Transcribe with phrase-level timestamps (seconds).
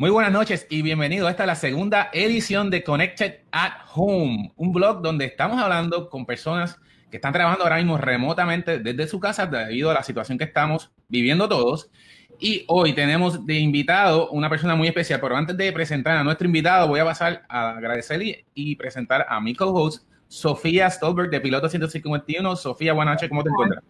[0.00, 4.72] Muy buenas noches y bienvenido a esta la segunda edición de Connected at Home, un
[4.72, 6.78] blog donde estamos hablando con personas
[7.10, 10.92] que están trabajando ahora mismo remotamente desde su casa debido a la situación que estamos
[11.08, 11.90] viviendo todos.
[12.38, 16.46] Y hoy tenemos de invitado una persona muy especial, pero antes de presentar a nuestro
[16.46, 21.68] invitado voy a pasar a agradecerle y presentar a mi co-host Sofía Stolberg de Piloto
[21.68, 22.54] 151.
[22.54, 23.82] Sofía, buenas noches, ¿cómo te encuentras?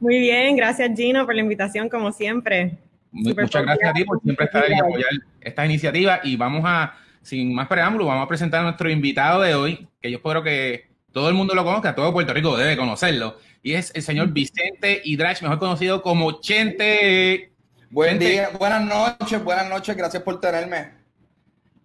[0.00, 2.78] Muy bien, gracias Gino por la invitación como siempre
[3.14, 5.10] muchas gracias a ti por siempre estar y apoyar
[5.40, 6.20] esta iniciativa.
[6.24, 10.10] Y vamos a, sin más preámbulo, vamos a presentar a nuestro invitado de hoy, que
[10.10, 13.38] yo espero que todo el mundo lo conozca, todo Puerto Rico debe conocerlo.
[13.62, 17.52] Y es el señor Vicente Hidrach, mejor conocido como Chente.
[17.88, 21.04] Buen día, buenas noches, buenas noches, gracias por tenerme.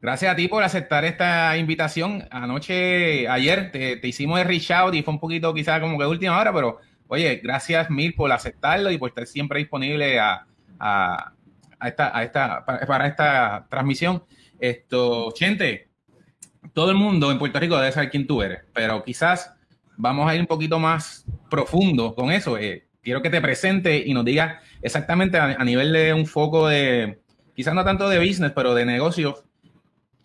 [0.02, 2.28] Gracias a ti por aceptar esta invitación.
[2.32, 6.10] Anoche, ayer, te, hicimos el reach out y fue un poquito quizás como que de
[6.10, 10.48] última hora, pero oye, gracias mil por aceptarlo y por estar siempre disponible a,
[10.80, 11.34] a,
[11.86, 14.24] esta, a esta, para, esta transmisión.
[14.60, 15.90] Esto, gente,
[16.74, 19.54] todo el mundo en Puerto Rico debe saber quién tú eres, pero quizás
[19.98, 22.58] vamos a ir un poquito más profundo con eso.
[22.58, 27.20] Eh, quiero que te presente y nos digas exactamente a, nivel de un foco de,
[27.56, 29.44] quizás no tanto de business, pero de negocios,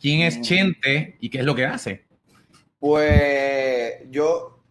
[0.01, 0.43] quién es mm.
[0.43, 2.05] Chente y qué es lo que hace.
[2.79, 4.63] Pues yo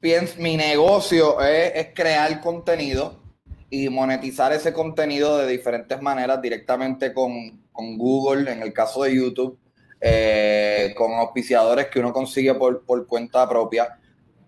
[0.00, 3.25] pienso, mi negocio es crear contenido
[3.70, 9.58] y monetizar ese contenido de diferentes maneras, directamente con, Google, en el caso de YouTube,
[10.00, 13.98] eh, con auspiciadores que uno consigue por, cuenta propia.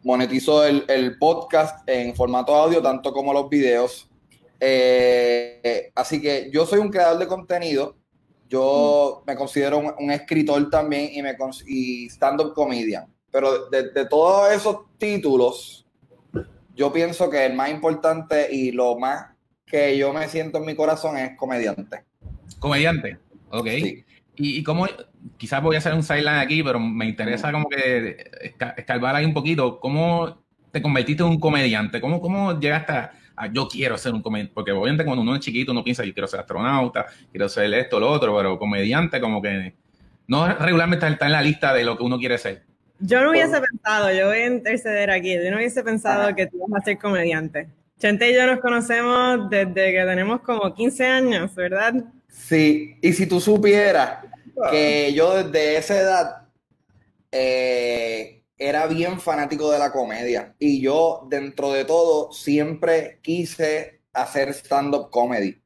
[0.02, 4.08] Monetizo el, podcast en formato audio, tanto como los videos.
[4.60, 7.96] Eh, así que yo soy un creador de contenido.
[8.48, 13.12] Yo me considero un, escritor también y, me, y stand-up comedian.
[13.30, 15.87] Pero de todos esos títulos,
[16.78, 19.26] yo pienso que el más importante y lo más
[19.66, 22.04] que yo me siento en mi corazón es comediante.
[22.60, 23.18] Comediante,
[23.50, 23.66] ok.
[23.66, 24.04] Y,
[24.36, 24.86] y cómo,
[25.36, 28.30] quizás voy a hacer un sideline aquí, pero me interesa como que
[28.76, 32.00] escarbar ahí un poquito, ¿cómo te convertiste en un comediante?
[32.00, 33.12] ¿Cómo, cómo llegaste a,
[33.52, 34.54] yo quiero ser un comediante?
[34.54, 37.98] Porque obviamente cuando uno es chiquito uno piensa, yo quiero ser astronauta, quiero ser esto,
[37.98, 39.74] lo otro, pero comediante como que
[40.28, 42.67] no regularmente está en la lista de lo que uno quiere ser.
[43.00, 46.58] Yo no hubiese pensado, yo voy a interceder aquí, yo no hubiese pensado que tú
[46.66, 47.68] vas a ser comediante.
[47.98, 51.94] Chente y yo nos conocemos desde que tenemos como 15 años, ¿verdad?
[52.28, 54.24] Sí, y si tú supieras
[54.70, 56.48] que yo desde esa edad
[57.30, 64.50] eh, era bien fanático de la comedia y yo dentro de todo siempre quise hacer
[64.50, 65.60] stand-up comedy.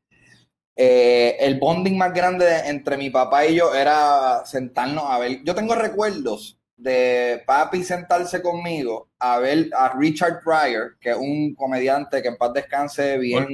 [0.74, 5.42] Eh, el bonding más grande entre mi papá y yo era sentarnos a ver.
[5.44, 11.54] Yo tengo recuerdos de papi sentarse conmigo a ver a Richard Pryor, que es un
[11.54, 13.46] comediante que en paz descanse bien,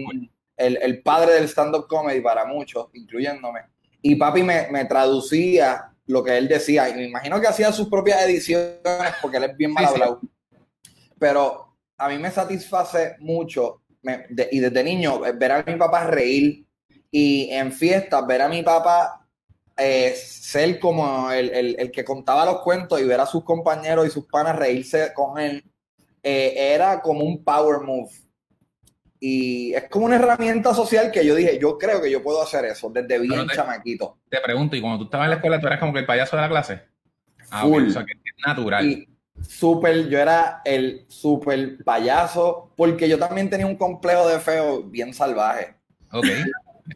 [0.56, 3.60] el, padre del stand-up comedy para muchos, incluyéndome.
[4.00, 8.22] Y papi me, traducía lo que él decía, y me imagino que hacía sus propias
[8.22, 8.80] ediciones
[9.20, 10.20] porque él es bien mal hablado.
[11.18, 13.82] Pero a mí me satisface mucho,
[14.50, 16.64] y desde niño, ver a mi papá reír,
[17.10, 19.17] y en fiestas ver a mi papá
[19.78, 24.26] eh, ser como el, que contaba los cuentos y ver a sus compañeros y sus
[24.26, 25.64] panas reírse con él,
[26.22, 28.10] eh, era como un power move.
[29.20, 32.64] Y es como una herramienta social que yo dije, yo creo que yo puedo hacer
[32.64, 34.18] eso desde bien chamaquito.
[34.28, 36.36] Te pregunto, ¿y cuando tú estabas en la escuela, tú eras como que el payaso
[36.36, 36.82] de la clase?
[37.50, 38.86] Ah, o sea, que es natural.
[38.86, 39.08] Y
[39.42, 45.14] súper, yo era el súper payaso, porque yo también tenía un complejo de feo bien
[45.14, 45.74] salvaje.
[46.12, 46.26] Ok.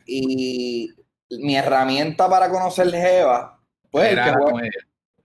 [0.07, 0.95] Y
[1.39, 3.61] mi herramienta para conocer Jeva,
[3.91, 4.71] pues el que, juega,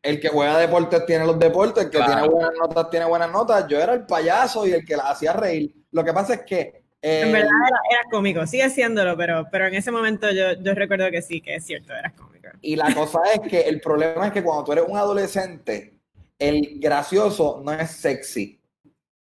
[0.03, 3.67] el que, juega, deportes tiene los deportes, el que tiene buenas notas tiene buenas notas.
[3.67, 5.73] Yo era el payaso y el que la hacía reír.
[5.91, 6.83] Lo que pasa es que.
[7.01, 7.49] Eh, en verdad
[7.91, 11.55] era, cómico, sigue siéndolo, pero, pero en ese momento yo, yo recuerdo que sí, que
[11.55, 12.49] es cierto, eras cómico.
[12.61, 15.93] Y la cosa es que el problema es que cuando tú eres un adolescente,
[16.39, 18.59] el gracioso no es sexy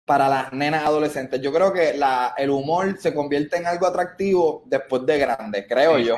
[0.04, 1.40] para las nenas adolescentes.
[1.40, 5.98] Yo creo que la, el humor se convierte en algo atractivo después de grande, creo
[5.98, 6.16] yo.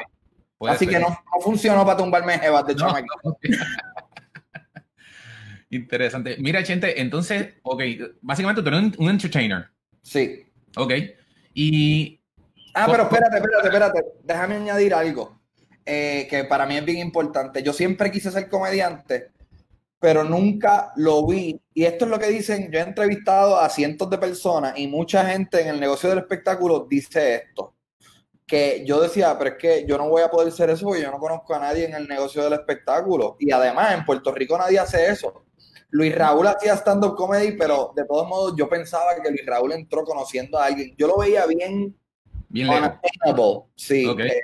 [0.68, 1.08] Así que no,
[1.40, 3.38] funcionó para tumbarme jebas de chamaquito.
[5.70, 6.36] Interesante.
[6.38, 7.82] Mira, gente, entonces, ok,
[8.20, 9.70] básicamente tú eres un, entertainer.
[10.02, 10.44] Sí.
[10.76, 10.92] Ok.
[11.54, 12.20] Y.
[12.74, 14.04] Ah, pero espérate, espérate, espérate.
[14.22, 15.40] Déjame añadir algo
[15.84, 17.62] eh, que para mí es bien importante.
[17.62, 19.30] Yo siempre quise ser comediante,
[19.98, 21.58] pero nunca lo vi.
[21.72, 22.70] Y esto es lo que dicen.
[22.70, 26.86] Yo he entrevistado a cientos de personas y mucha gente en el negocio del espectáculo
[26.88, 27.74] dice esto
[28.52, 31.10] que yo decía, pero es que yo no voy a poder ser eso porque yo
[31.10, 33.38] no conozco a nadie en el negocio del espectáculo.
[33.40, 35.46] Y además, en Puerto Rico nadie hace eso.
[35.88, 40.04] Luis Raúl hacía stand-up comedy, pero de todos modos yo pensaba que Luis Raúl entró
[40.04, 40.94] conociendo a alguien.
[40.98, 41.96] Yo lo veía bien,
[42.50, 42.70] bien
[43.74, 44.06] Sí.
[44.18, 44.40] Eh,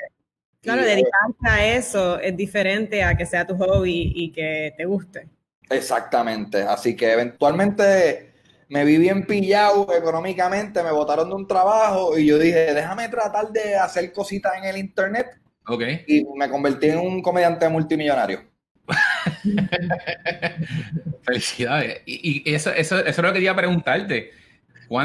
[0.62, 5.28] Claro, dedicarse a eso es diferente a que sea tu hobby y que te guste.
[5.69, 8.27] Exactamente, así que eventualmente
[8.69, 13.50] me vi bien pillado económicamente, me botaron de un trabajo y yo dije, déjame tratar
[13.50, 15.38] de hacer cositas en el internet.
[15.67, 15.82] Ok.
[16.06, 18.43] Y me convertí en un comediante multimillonario.
[21.23, 22.03] Felicidades.
[22.06, 24.31] Y, eso, eso, eso es lo que quería preguntarte.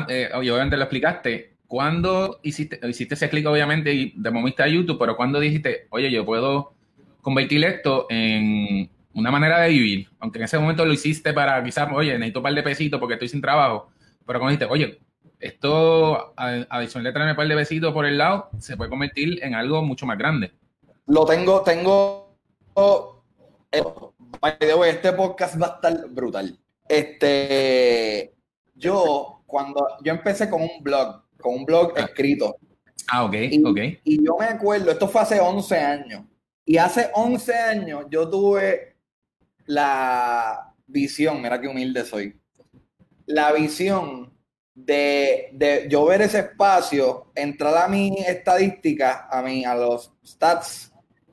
[0.09, 1.53] Eh, obviamente lo explicaste.
[1.67, 6.11] ¿Cuándo hiciste, hiciste ese clic, obviamente, y de momento a YouTube, pero cuando dijiste, oye,
[6.11, 6.73] yo puedo
[7.21, 10.09] convertir esto en una manera de vivir?
[10.19, 13.13] Aunque en ese momento lo hiciste para quizás, oye, necesito un par de pesitos porque
[13.13, 13.89] estoy sin trabajo,
[14.25, 14.99] pero cuando dijiste, oye,
[15.39, 19.55] esto, adicional de traerme un par de besitos por el lado, se puede convertir en
[19.55, 20.51] algo mucho más grande.
[21.07, 22.23] Lo tengo, tengo
[24.85, 26.57] este podcast va a estar brutal.
[26.87, 28.33] Este,
[28.75, 32.01] yo, cuando yo empecé con un blog, con un blog ah.
[32.01, 32.55] escrito.
[33.09, 33.79] Ah, ok, y, ok.
[34.03, 36.23] Y yo me acuerdo, esto fue hace 11 años.
[36.65, 38.92] Y hace 11 años yo tuve
[39.65, 42.39] la visión, mira qué humilde soy,
[43.25, 44.33] la visión
[44.75, 50.91] de, de yo ver ese espacio, entrar a mi estadística, a, mí, a los stats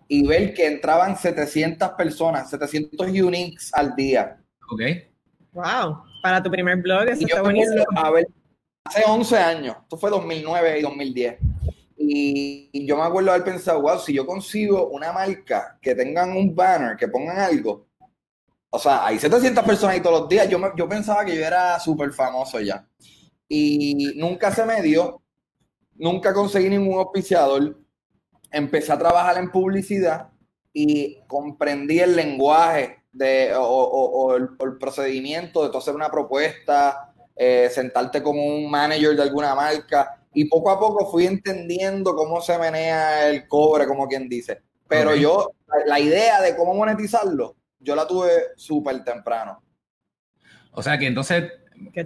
[0.09, 4.41] y ver que entraban 700 personas, 700 uniques al día.
[4.71, 4.81] Ok.
[5.53, 7.85] Wow, para tu primer blog, eso está buenísimo.
[7.97, 8.29] A ver,
[8.85, 11.39] hace 11 años, esto fue 2009 y 2010.
[11.97, 16.55] Y, yo me acuerdo haber pensado, wow, si yo consigo una marca que tengan un
[16.55, 17.87] banner, que pongan algo,
[18.71, 21.79] o sea, hay 700 personas ahí todos los días, yo, yo pensaba que yo era
[21.81, 22.87] súper famoso ya.
[23.49, 25.23] Y nunca se me dio,
[25.97, 27.77] nunca conseguí ningún auspiciador,
[28.51, 30.29] empecé a trabajar en publicidad
[30.73, 38.45] y comprendí el lenguaje de, o, el, procedimiento de hacer una propuesta, eh, sentarte como
[38.45, 43.49] un manager de alguna marca y poco a poco fui entendiendo cómo se menea el
[43.49, 44.63] cobre, como quien dice.
[44.87, 45.53] Pero yo,
[45.87, 49.63] la idea de cómo monetizarlo, yo la tuve súper temprano.
[50.73, 51.53] O sea que entonces,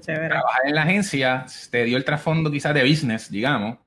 [0.02, 3.78] trabajar en la agencia te dio el trasfondo quizás de business, digamos,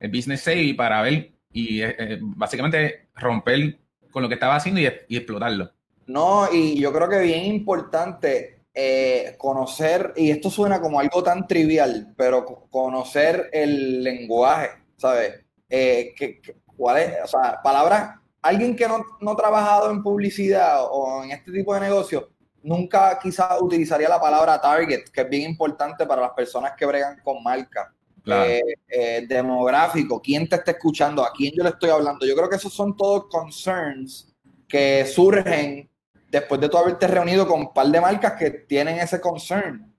[0.00, 3.78] el business savvy para ver y eh, eh, básicamente romper
[4.10, 5.70] con lo que estaba haciendo y, explotarlo.
[6.06, 11.46] No, y yo creo que bien importante eh, conocer, y esto suena como algo tan
[11.46, 15.44] trivial, pero conocer el lenguaje, ¿sabes?
[15.68, 16.40] que,
[16.76, 17.14] ¿Cuál es?
[17.24, 21.74] O sea, palabras, alguien que no, no ha trabajado en publicidad o en este tipo
[21.74, 22.30] de negocio,
[22.62, 27.20] nunca quizás utilizaría la palabra target, que es bien importante para las personas que bregan
[27.22, 27.92] con marca.
[28.28, 32.26] Eh, eh, demográfico, quién te está escuchando, a quién yo le estoy hablando.
[32.26, 34.34] Yo creo que esos son todos concerns
[34.66, 35.88] que surgen
[36.28, 39.94] después de tú haberte reunido con un par de marcas que tienen ese concern.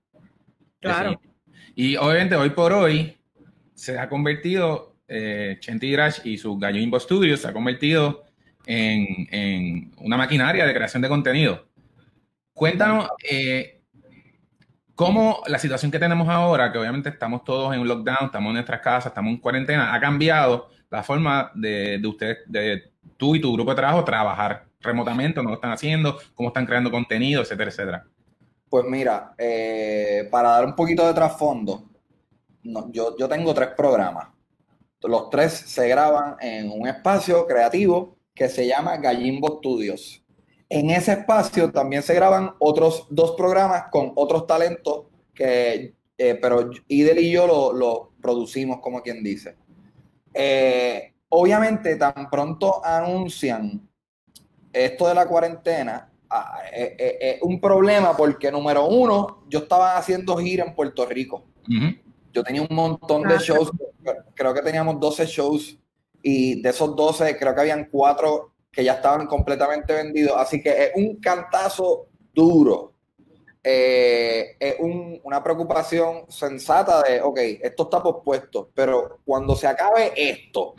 [0.78, 1.18] Claro.
[1.74, 3.16] Y obviamente hoy por hoy
[3.72, 8.24] se ha convertido, eh, Chenti Grash y su Gallo Imbo Studios se ha convertido
[8.68, 11.66] en, en, una maquinaria de creación de contenido.
[12.52, 13.80] Cuéntanos, eh,
[14.94, 18.54] cómo la situación que tenemos ahora, que obviamente estamos todos en un lockdown, estamos en
[18.54, 23.40] nuestras casas, estamos en cuarentena, ha cambiado la forma de, de usted, de tú y
[23.40, 27.70] tu grupo de trabajo trabajar remotamente, no lo están haciendo, cómo están creando contenido, etcétera,
[27.70, 28.06] etcétera.
[28.68, 31.88] Pues mira, eh, para dar un poquito de trasfondo,
[32.62, 34.28] yo, yo tengo tres programas.
[35.00, 40.24] Los tres se graban en un espacio creativo que se llama Gallimbo Studios.
[40.68, 46.70] En ese espacio también se graban otros dos programas con otros talentos que, eh, pero
[46.86, 49.56] Idel y yo lo, producimos, como quien dice.
[50.32, 53.88] Eh, obviamente, tan pronto anuncian
[54.72, 60.36] esto de la cuarentena, ah, eh, es un problema porque, número uno, yo estaba haciendo
[60.36, 61.44] gira en Puerto Rico.
[62.32, 63.72] Yo tenía un montón de shows,
[64.34, 65.78] creo que teníamos 12 shows
[66.22, 70.36] y de esos 12 creo que habían cuatro que ya estaban completamente vendidos.
[70.36, 72.92] Así que es un cantazo duro.
[73.62, 80.74] Eh, es una preocupación sensata de, ok, esto está pospuesto, pero cuando se acabe esto,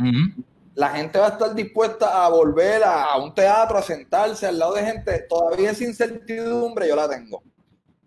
[0.76, 4.76] la gente va a estar dispuesta a volver a, un teatro, a sentarse al lado
[4.76, 5.26] de gente.
[5.28, 7.44] Todavía esa incertidumbre yo la tengo.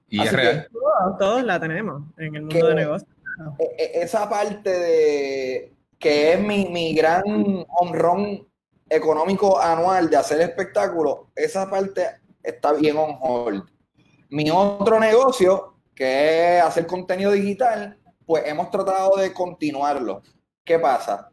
[0.08, 0.68] Y es real.
[1.18, 3.10] Todos, la tenemos en el mundo de negocios.
[3.58, 5.72] E, e, esa parte de
[6.02, 7.22] que es mi, mi gran
[7.68, 8.44] honrón
[8.90, 12.04] económico anual de hacer espectáculos, esa parte
[12.42, 13.62] está bien on hold.
[14.28, 20.22] Mi otro negocio, que es hacer contenido digital, pues hemos tratado de continuarlo.
[20.64, 21.30] ¿Qué pasa?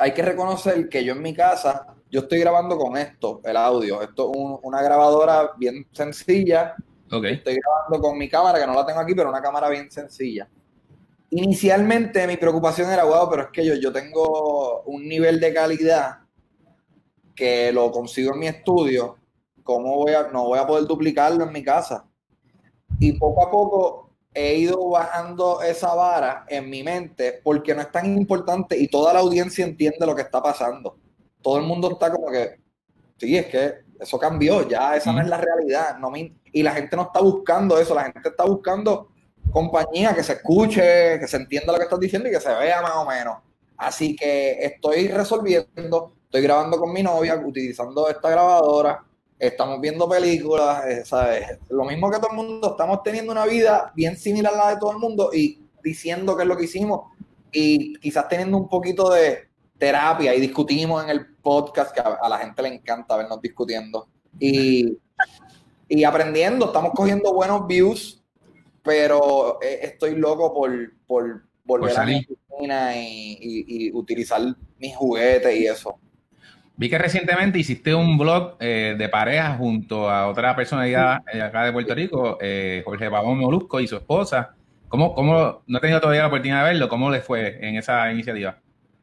[0.00, 4.02] Hay que reconocer que yo en mi casa, yo estoy grabando con esto, el audio.
[4.02, 6.74] Esto es una grabadora bien sencilla.
[7.08, 7.34] Okay.
[7.34, 10.48] Estoy grabando con mi cámara, que no la tengo aquí, pero una cámara bien sencilla.
[11.30, 16.20] Inicialmente mi preocupación era, wow, pero es que yo, yo tengo un nivel de calidad
[17.34, 19.16] que lo consigo en mi estudio,
[19.62, 22.08] ¿cómo voy a, no voy a poder duplicarlo en mi casa?
[22.98, 27.92] Y poco a poco he ido bajando esa vara en mi mente porque no es
[27.92, 30.98] tan importante y toda la audiencia entiende lo que está pasando.
[31.42, 32.60] Todo el mundo está como que,
[33.18, 35.98] sí, es que eso cambió, ya esa no es la realidad.
[35.98, 39.10] No y la gente no está buscando eso, la gente está buscando
[39.58, 42.80] compañía que se escuche, que se entienda lo que estás diciendo y que se vea
[42.80, 43.38] más o menos.
[43.76, 49.04] Así que estoy resolviendo, estoy grabando con mi novia, utilizando esta grabadora,
[49.36, 51.58] estamos viendo películas, eh, ¿sabes?
[51.70, 54.76] Lo mismo que todo el mundo, estamos teniendo una vida bien similar a la de
[54.78, 57.12] todo el mundo y diciendo qué es lo que hicimos
[57.50, 62.38] y quizás teniendo un poquito de terapia y discutimos en el podcast que a, la
[62.38, 64.98] gente le encanta vernos discutiendo y,
[65.88, 68.17] y aprendiendo, estamos cogiendo buenos views,
[68.88, 70.72] pero eh, estoy loco por,
[71.06, 73.36] por volver a la cocina y,
[73.68, 74.40] y utilizar
[74.78, 76.00] mis juguetes y eso.
[76.78, 81.64] Vi que recientemente hiciste un blog eh, de pareja junto a otra personalidad eh, acá
[81.64, 84.54] de Puerto Rico, eh, Jorge Pavón Molusco y su esposa.
[84.88, 88.10] ¿Cómo, ¿Cómo, no he tenido todavía la oportunidad de verlo, cómo les fue en esa
[88.12, 88.58] iniciativa?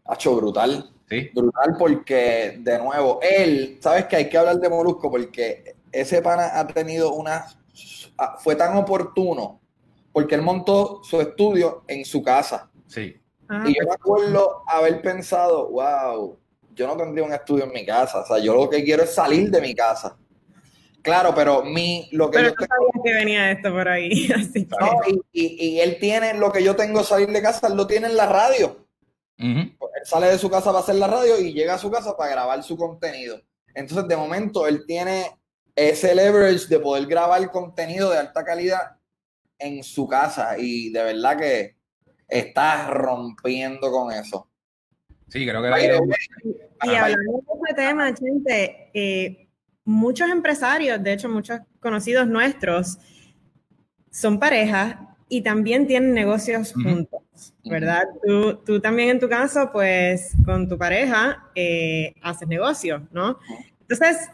[0.10, 0.90] hecho brutal.
[1.10, 1.30] ¿Sí?
[1.36, 6.58] Brutal porque, de nuevo, él, sabes que hay que hablar de Molusco porque ese pana
[6.58, 7.46] ha tenido una...
[8.40, 9.60] Fue tan oportuno
[10.16, 12.72] porque él montó su estudio en su casa.
[12.88, 13.22] Sí.
[13.66, 16.40] y yo me acuerdo haber pensado, wow,
[16.74, 18.22] yo no tendría un estudio en mi casa.
[18.22, 20.18] O sea, yo lo que quiero es salir de mi casa.
[21.02, 24.32] Claro, pero mi lo que pero yo tengo, que venía esto por ahí.
[24.36, 25.02] Así no,
[25.34, 28.16] y, y, él tiene lo que yo tengo salir de casa, él lo tiene en
[28.16, 28.88] la radio.
[29.38, 32.32] Él sale de su casa para hacer la radio y llega a su casa para
[32.32, 33.42] grabar su contenido.
[33.74, 35.38] Entonces, de momento, él tiene
[35.76, 38.96] ese leverage de poder grabar contenido de alta calidad
[39.58, 41.76] en su casa y de verdad que
[42.28, 44.50] está rompiendo con eso.
[45.30, 46.00] Sí, creo que la idea
[46.84, 49.48] y hablando de este tema, gente, eh,
[49.86, 52.98] muchos empresarios, de hecho muchos conocidos nuestros,
[54.12, 54.98] son parejas
[55.28, 58.04] y también tienen negocios juntos, ¿verdad?
[58.26, 63.40] tú, tú, también en tu caso, pues con tu pareja eh, haces negocio, ¿no?
[63.82, 64.30] Entonces,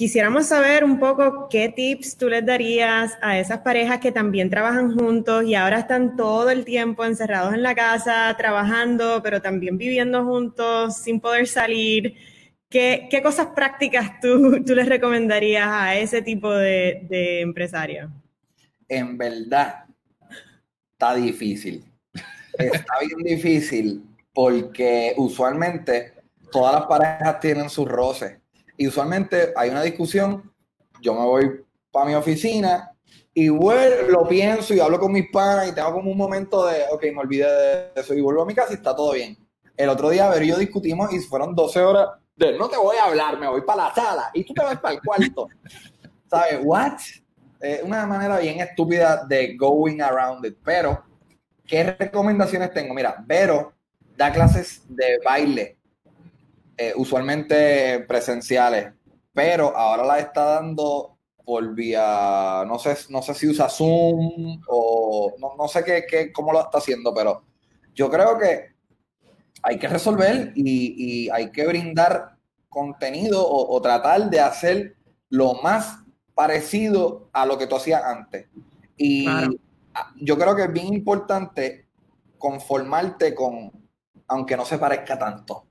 [0.00, 4.98] Quisiéramos saber un poco qué tips tú les darías a esas parejas que también trabajan
[4.98, 10.24] juntos y ahora están todo el tiempo encerrados en la casa, trabajando, pero también viviendo
[10.24, 12.14] juntos sin poder salir.
[12.70, 18.10] ¿Qué, cosas prácticas tú, tú, les recomendarías a ese tipo de, de empresario?
[18.88, 19.84] En verdad,
[20.92, 21.84] está difícil.
[22.54, 24.02] Está bien difícil
[24.32, 26.14] porque usualmente
[26.50, 28.39] todas las parejas tienen sus roces
[28.80, 30.54] y usualmente hay una discusión,
[31.02, 31.50] yo me voy
[31.92, 32.90] para mi oficina
[33.34, 36.84] y vuelvo, lo pienso y hablo con mis padres y tengo como un momento de,
[36.90, 39.36] ok, me olvidé de eso y vuelvo a mi casa y está todo bien.
[39.76, 42.96] El otro día, a ver, yo discutimos y fueron 12 horas de, no te voy
[42.96, 45.48] a hablar, me voy para la sala y tú te vas para el cuarto.
[46.30, 46.60] ¿Sabes?
[46.62, 47.00] What?
[47.84, 50.56] Una manera bien estúpida de going around it.
[50.64, 51.04] Pero,
[51.66, 52.94] ¿qué recomendaciones tengo?
[52.94, 53.74] Mira, Vero
[54.16, 55.79] da clases de baile
[56.82, 58.94] eh, usualmente presenciales,
[59.34, 65.34] pero ahora la está dando por vía, no sé, no sé si usa Zoom o
[65.58, 67.44] no, sé qué, cómo lo está haciendo, pero
[67.94, 68.76] yo creo que
[69.62, 72.38] hay que resolver y, hay que brindar
[72.70, 74.96] contenido o, tratar de hacer
[75.28, 75.98] lo más
[76.34, 78.46] parecido a lo que tú hacías antes.
[78.96, 79.26] Y
[80.16, 81.88] yo creo que es bien importante
[82.38, 83.70] conformarte con,
[84.28, 85.66] aunque no se parezca tanto.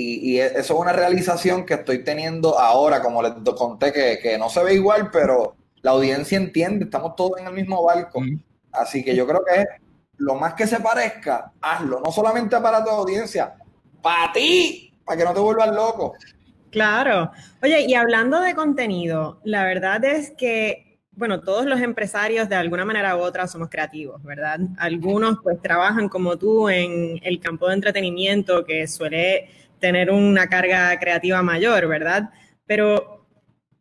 [0.00, 4.62] Y, eso es una realización que estoy teniendo ahora, como les conté, que, no se
[4.62, 8.22] ve igual, pero la audiencia entiende, estamos todos en el mismo barco.
[8.70, 9.64] Así que yo creo que
[10.18, 13.54] lo más que se parezca, hazlo, no solamente para tu audiencia,
[14.00, 16.14] para ti, para que no te vuelvas loco.
[16.70, 17.32] Claro.
[17.62, 22.84] Oye, y hablando de contenido, la verdad es que, bueno, todos los empresarios de alguna
[22.84, 24.60] manera u otra somos creativos, ¿verdad?
[24.78, 29.48] Algunos pues trabajan como tú en el campo de entretenimiento que suele
[29.78, 32.30] tener una carga creativa mayor, ¿verdad?
[32.66, 33.26] Pero,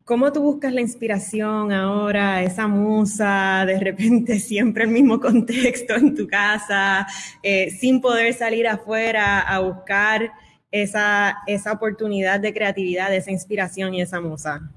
[0.04, 6.16] ¿cómo tú buscas la inspiración ahora, esa musa, de repente siempre el mismo contexto en
[6.16, 7.08] tu casa,
[7.44, 10.32] eh, sin poder salir afuera a buscar
[10.72, 14.72] esa, esa oportunidad de creatividad, esa inspiración y esa musa?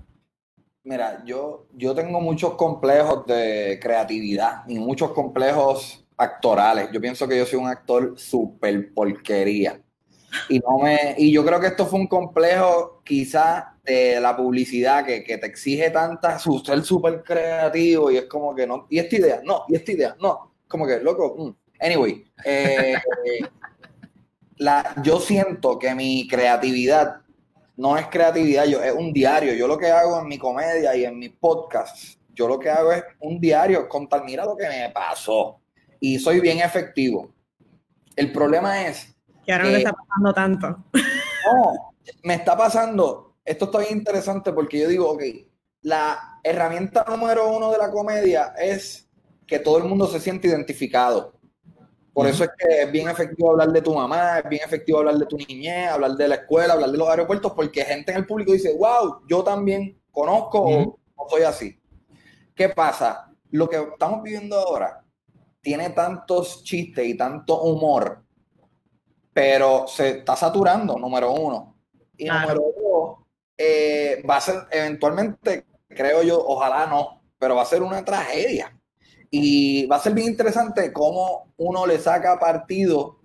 [0.83, 6.91] Mira, yo, yo tengo muchos complejos de creatividad y muchos complejos actorales.
[6.93, 9.81] Yo pienso que yo soy un actor súper porquería.
[10.49, 15.05] Y, no me, y yo creo que esto fue un complejo quizá de la publicidad
[15.05, 19.17] que, te exige tanta, su ser súper creativo y es como que no, y esta
[19.17, 21.35] idea, no, y esta idea, no, como que loco.
[21.37, 21.85] Mm.
[21.85, 22.95] Anyway, eh,
[24.59, 27.23] la, yo siento que mi creatividad
[27.81, 29.55] no es creatividad, yo, es un diario.
[29.55, 32.93] Yo lo que hago en mi comedia y en mis podcasts, yo lo que hago
[32.93, 35.61] es un diario, contar, mira lo que me pasó.
[35.99, 37.33] Y soy bien efectivo.
[38.15, 39.17] El problema es...
[39.51, 40.69] Que ahora no le está pasando tanto.
[41.45, 43.35] No, me está pasando.
[43.45, 45.23] Esto está bien interesante porque yo digo, ok,
[45.83, 49.09] la herramienta número uno de la comedia es
[49.49, 51.33] que todo el mundo se siente identificado.
[52.13, 55.17] Por eso es que es bien efectivo hablar de tu mamá, es bien efectivo hablar
[55.17, 58.27] de tu niñez, hablar de la escuela, hablar de los aeropuertos, porque gente en el
[58.27, 60.63] público dice, wow, yo también conozco
[61.17, 61.81] o soy así.
[62.55, 63.33] ¿Qué pasa?
[63.51, 65.05] Lo que estamos viviendo ahora
[65.61, 68.23] tiene tantos chistes y tanto humor,
[69.33, 71.77] pero se está saturando, número uno.
[72.17, 73.19] Y número dos,
[73.57, 78.77] eh, va a ser eventualmente, creo yo, ojalá no, pero va a ser una tragedia
[79.31, 83.21] y va a ser bien interesante cómo uno le saca partido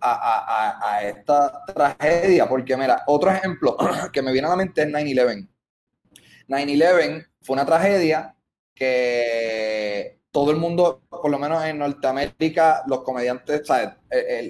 [0.00, 3.76] a, esta tragedia, porque mira, otro ejemplo
[4.12, 5.48] que me viene a la mente es 9-11.
[6.48, 8.34] 9-11 fue una tragedia
[8.74, 9.79] que
[10.30, 13.90] todo el mundo, por lo menos en Norteamérica, los comediantes, ¿sabes?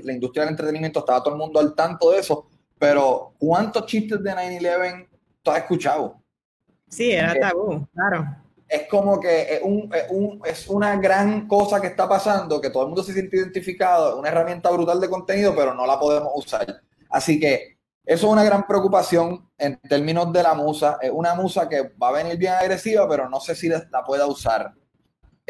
[0.04, 4.22] la industria del entretenimiento estaba todo el mundo al tanto de eso, pero ¿cuántos chistes
[4.22, 5.08] de 9-11
[5.42, 6.16] tú has escuchado?
[6.88, 8.26] Sí, era tabú, claro
[8.70, 12.84] es como que es, un, un, es, una gran cosa que está pasando, que todo
[12.84, 16.80] el mundo se siente identificado, una herramienta brutal de contenido, pero no la podemos usar.
[17.10, 20.98] Así que eso es una gran preocupación en términos de la musa.
[21.02, 24.26] Es una musa que va a venir bien agresiva, pero no sé si la, pueda
[24.26, 24.72] usar.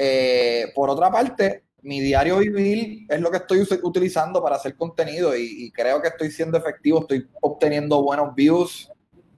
[0.03, 5.37] Eh, por otra parte, mi diario vivir es lo que estoy utilizando para hacer contenido
[5.37, 8.91] y, creo que estoy siendo efectivo, estoy obteniendo buenos views.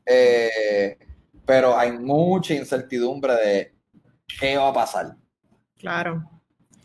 [0.07, 0.97] Eh,
[1.45, 3.75] pero hay mucha incertidumbre de
[4.39, 5.17] qué va a pasar.
[5.79, 6.31] Claro.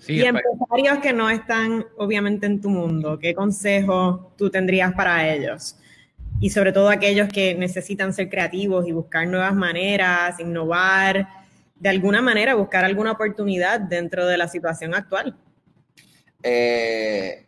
[0.08, 5.78] y empresarios que no están obviamente en tu mundo, ¿qué consejo tú tendrías para ellos?
[6.40, 11.37] Y sobre todo aquellos que necesitan ser creativos y buscar nuevas maneras, innovar,
[11.80, 15.38] de alguna manera buscar alguna oportunidad dentro de la situación actual.
[16.44, 17.48] Eh,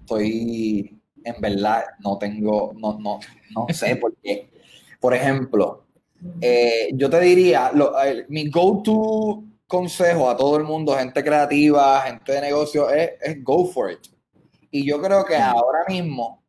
[0.00, 3.20] estoy, en verdad, no tengo, no, no,
[3.54, 4.48] no sé por qué.
[5.00, 5.86] Por ejemplo,
[6.40, 7.72] eh, yo te diría,
[8.28, 13.10] mi go-to consejo a todo el mundo, gente creativa, gente de negocio, es,
[13.42, 14.06] go for it.
[14.70, 16.44] Y yo creo que ahora mismo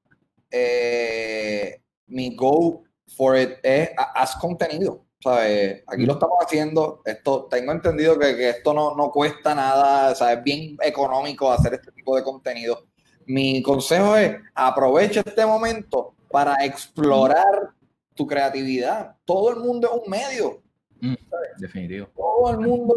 [0.52, 2.84] eh, mi go
[3.16, 5.07] for it es haz contenido.
[5.26, 7.02] Aquí lo estamos haciendo.
[7.06, 12.16] Esto, tengo entendido que, esto no, no, cuesta nada, es bien económico hacer este tipo
[12.16, 12.86] de contenido.
[13.26, 17.72] Mi consejo es aprovecha este momento para explorar
[18.14, 19.16] tu creatividad.
[19.26, 20.62] Todo el mundo es un medio.
[21.02, 21.16] Mm,
[21.60, 22.08] definitivo.
[22.16, 22.96] Todo el mundo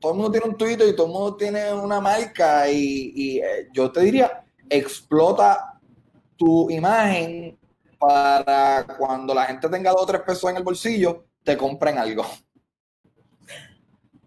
[0.00, 3.68] todo el mundo tiene un Twitter y todo el mundo tiene una marca y, eh,
[3.72, 5.80] yo te diría, explota
[6.36, 7.58] tu imagen
[7.98, 12.26] para cuando la gente tenga dos o tres pesos en el bolsillo, te compren algo.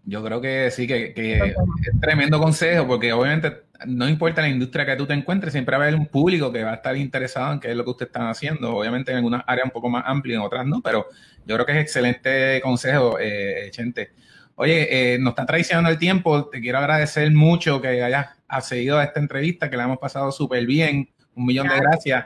[0.04, 4.96] Yo creo que sí, que, es tremendo consejo, porque obviamente no importa la industria que
[4.96, 7.60] tú te encuentres, siempre va a haber un público que va a estar interesado en
[7.60, 8.74] qué es lo que usted está haciendo.
[8.74, 11.06] Obviamente en algunas áreas un poco más amplias, en otras no, pero
[11.46, 14.10] yo creo que es excelente consejo, eh, Chente.
[14.56, 16.48] Oye, eh, nos está traicionando el tiempo.
[16.48, 20.66] Te quiero agradecer mucho que hayas accedido a esta entrevista, que la hemos pasado súper
[20.66, 21.08] bien.
[21.36, 22.24] Un millón de gracias.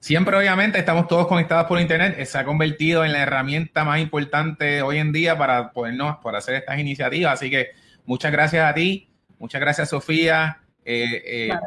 [0.00, 2.24] Siempre, obviamente, estamos todos conectados por Internet.
[2.24, 6.54] Se ha convertido en la herramienta más importante hoy en día para podernos, para hacer
[6.54, 7.34] estas iniciativas.
[7.34, 7.72] Así que
[8.06, 10.62] muchas gracias a ti, muchas gracias, Sofía.
[10.86, 11.58] Eh, eh,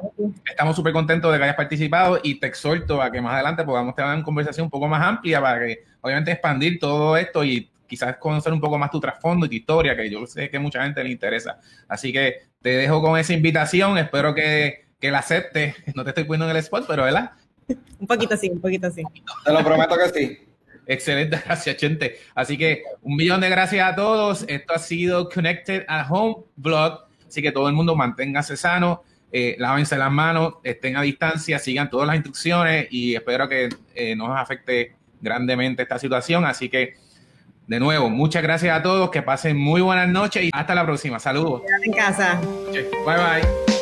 [0.49, 3.93] estamos súper contentos de que hayas participado y te exhorto a que más adelante podamos
[3.93, 8.17] tener una conversación un poco más amplia para que, obviamente, expandir todo esto y quizás
[8.17, 11.03] conocer un poco más tu trasfondo y tu historia, que yo sé que mucha gente
[11.03, 11.59] le interesa.
[11.87, 13.95] Así que te dejo con esa invitación.
[13.99, 15.75] Espero que, que la aceptes.
[15.95, 17.33] No te estoy poniendo en el spot, pero ¿verdad?
[17.99, 19.03] Un poquito así, un poquito así.
[19.45, 20.39] Te lo prometo que sí.
[20.85, 22.17] Excelente, gracias, Chente.
[22.35, 24.45] Así que un millón de gracias a todos.
[24.47, 27.05] Esto ha sido Connected at Home Blog.
[27.27, 31.89] Así que todo el mundo manténgase sano, eh, lávense las manos, estén a distancia, sigan
[31.89, 36.45] todas las instrucciones y espero que eh, no nos afecte grandemente esta situación.
[36.45, 36.95] Así que,
[37.65, 39.09] de nuevo, muchas gracias a todos.
[39.09, 41.19] Que pasen muy buenas noches y hasta la próxima.
[41.19, 41.63] Saludos.
[41.83, 42.39] En casa.
[42.71, 43.72] Bye bye.